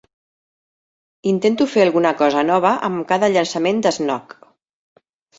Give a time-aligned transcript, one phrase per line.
[1.31, 4.33] Intento fer alguna cosa nova amb cada llançament de Snog.